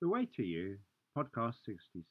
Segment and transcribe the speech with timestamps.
[0.00, 0.78] The Way to You,
[1.14, 2.08] Podcast 66.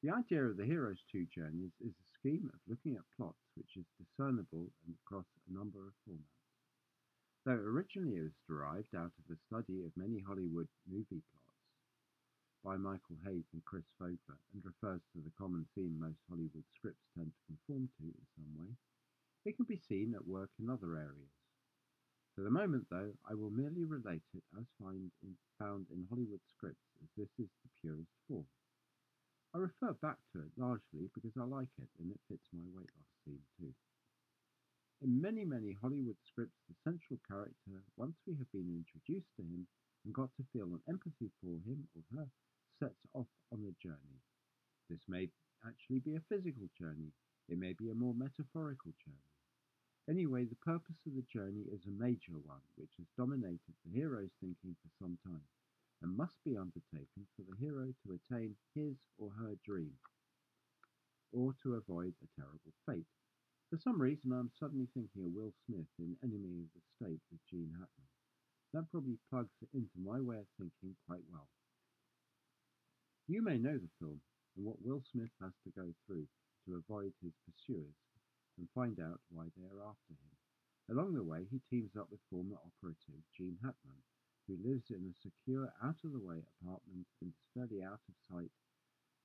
[0.00, 3.76] The idea of the Heroes 2 journeys is a scheme of looking at plots which
[3.76, 6.48] is discernible across a number of formats.
[7.44, 11.60] Though originally it was derived out of the study of many Hollywood movie plots
[12.64, 17.04] by Michael Haig and Chris Vogler and refers to the common theme most Hollywood scripts
[17.12, 18.72] tend to conform to in some way,
[19.44, 21.36] it can be seen at work in other areas.
[22.38, 26.38] For the moment, though, I will merely relate it as find in, found in Hollywood
[26.54, 28.46] scripts, as this is the purest form.
[29.50, 32.94] I refer back to it largely because I like it and it fits my weight
[32.94, 33.74] loss scene too.
[35.02, 39.66] In many, many Hollywood scripts, the central character, once we have been introduced to him
[40.06, 42.30] and got to feel an empathy for him or her,
[42.78, 44.22] sets off on a journey.
[44.86, 45.26] This may
[45.66, 47.10] actually be a physical journey,
[47.50, 49.37] it may be a more metaphorical journey.
[50.08, 54.32] Anyway, the purpose of the journey is a major one, which has dominated the hero's
[54.40, 55.44] thinking for some time,
[56.00, 59.92] and must be undertaken for the hero to attain his or her dream,
[61.30, 63.04] or to avoid a terrible fate.
[63.68, 67.44] For some reason, I'm suddenly thinking of Will Smith in Enemy of the State with
[67.50, 68.08] Gene Hackman.
[68.72, 71.48] That probably plugs into my way of thinking quite well.
[73.26, 74.20] You may know the film
[74.56, 76.24] and what Will Smith has to go through
[76.64, 78.07] to avoid his pursuers
[78.78, 80.34] find out why they are after him.
[80.94, 83.98] Along the way, he teams up with former operative Gene Hackman,
[84.46, 88.14] who lives in a secure, out of the way apartment and is fairly out of
[88.30, 88.54] sight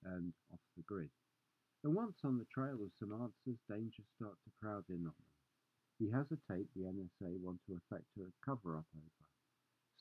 [0.09, 1.14] and off the grid.
[1.86, 5.34] And once on the trail of some answers, dangers start to crowd in on them.
[6.02, 9.26] He has a tape the NSA want to effect a cover up over.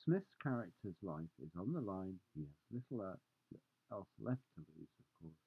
[0.01, 3.21] Smith's character's life is on the line, he has little uh,
[3.93, 5.45] else left to lose, of course,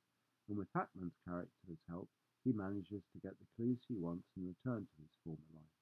[0.49, 2.09] and with Hackman's character's help,
[2.47, 5.79] he manages to get the clues he wants and return to his former life.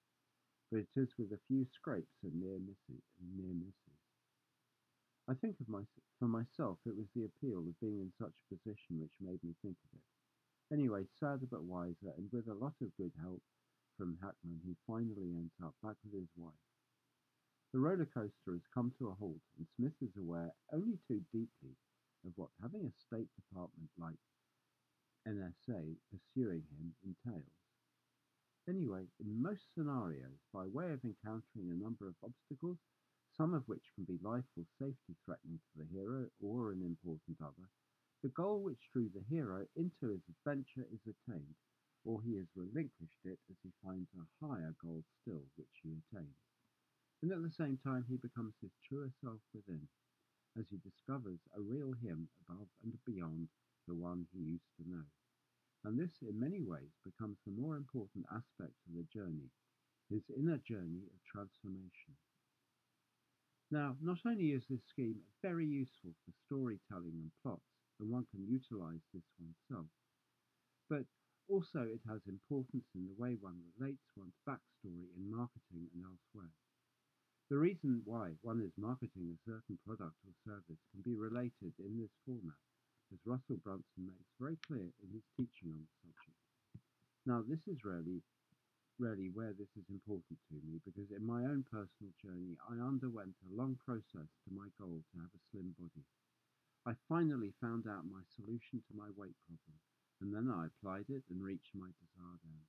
[0.73, 3.05] But it is with a few scrapes and near misses.
[3.21, 4.01] And near misses.
[5.29, 5.85] I think of my,
[6.17, 9.53] for myself, it was the appeal of being in such a position which made me
[9.61, 10.09] think of it.
[10.73, 13.45] Anyway, sadder but wiser, and with a lot of good help
[14.01, 16.65] from Hackman, he finally ends up back with his wife.
[17.73, 21.77] The roller coaster has come to a halt, and Smith is aware only too deeply
[22.25, 24.17] of what having a State Department like
[25.27, 27.61] NSA pursuing him entails.
[28.69, 29.65] Anyway, in most
[30.53, 32.79] by way of encountering a number of obstacles,
[33.37, 37.37] some of which can be life or safety threatening to the hero or an important
[37.43, 37.69] other,
[38.23, 41.55] the goal which drew the hero into his adventure is attained,
[42.05, 46.39] or he has relinquished it as he finds a higher goal still which he attains.
[47.23, 49.89] And at the same time, he becomes his truer self within,
[50.59, 53.49] as he discovers a real him above and beyond
[53.89, 55.05] the one he used to know.
[55.85, 59.51] And this, in many ways, becomes the more important aspect of the journey,
[60.11, 62.15] his inner journey of transformation.
[63.71, 67.67] Now, not only is this scheme very useful for storytelling and plots,
[68.01, 69.89] and one can utilize this oneself,
[70.89, 71.07] but
[71.49, 76.53] also it has importance in the way one relates one's backstory in marketing and elsewhere.
[77.51, 82.01] The reason why one is marketing a certain product or service can be related in
[82.01, 82.57] this format
[83.13, 86.41] as Russell Brunson makes very clear in his teaching on the subject.
[87.27, 88.25] Now, this is really,
[88.99, 93.35] really where this is important to me because in my own personal journey, I underwent
[93.43, 96.07] a long process to my goal to have a slim body.
[96.87, 99.77] I finally found out my solution to my weight problem,
[100.23, 102.69] and then I applied it and reached my desired end.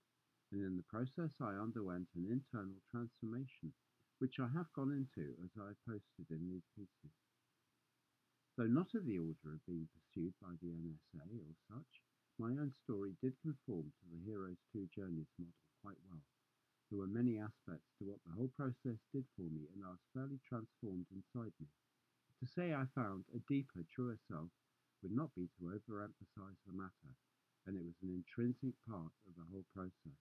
[0.56, 3.76] And in the process, I underwent an internal transformation,
[4.18, 7.14] which I have gone into as I posted in these pieces.
[8.58, 11.92] Though not of the order of being pursued by the NSA or such,
[12.40, 15.54] my own story did conform to the Heroes 2 Journeys model
[15.86, 16.26] quite well.
[16.90, 20.02] There were many aspects to what the whole process did for me, and I was
[20.18, 21.70] fairly transformed inside me.
[22.42, 24.50] To say I found a deeper, truer self
[25.06, 27.14] would not be to overemphasize the matter,
[27.70, 30.18] and it was an intrinsic part of the whole process.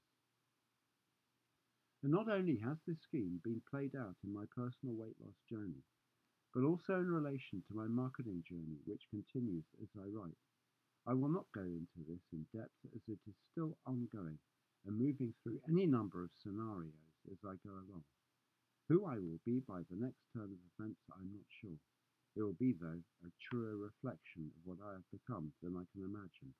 [2.04, 5.80] And not only has this scheme been played out in my personal weight loss journey,
[6.52, 10.36] but also in relation to my marketing journey, which continues as I write.
[11.08, 14.36] I will not go into this in depth as it is still ongoing
[14.86, 16.92] and moving through any number of scenarios
[17.32, 18.04] as I go along.
[18.88, 21.80] Who I will be by the next turn of events, I'm not sure.
[22.58, 26.54] Be, though, a truer reflection of what I have become than I can imagine,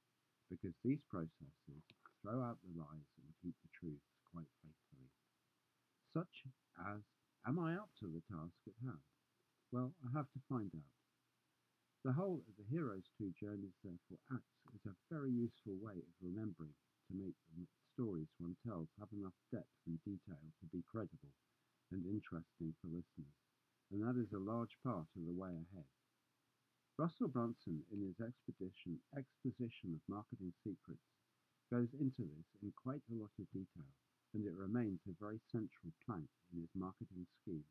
[0.50, 1.82] because these processes
[2.20, 5.10] throw out the lies and keep the truths quite faithfully.
[6.10, 6.34] Such
[6.90, 7.00] as,
[7.46, 9.06] am I up to the task at hand?
[9.70, 10.94] Well, I have to find out.
[12.02, 16.14] The whole of the hero's 2 Journeys therefore acts as a very useful way of
[16.20, 16.74] remembering
[17.08, 17.64] to make the
[17.94, 21.32] stories one tells have enough depth and detail to be credible
[21.92, 23.38] and interesting for listeners,
[23.92, 25.88] and that is a large part of the way ahead.
[26.96, 31.02] Russell Brunson, in his expedition, exposition of marketing secrets,
[31.70, 33.90] goes into this in quite a lot of detail,
[34.32, 37.66] and it remains a very central plank in his marketing scheme.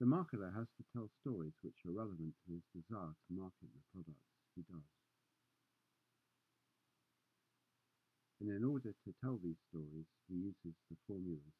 [0.00, 3.84] The marketer has to tell stories which are relevant to his desire to market the
[3.94, 4.90] products he does.
[8.40, 11.56] And in order to tell these stories, he uses the formulas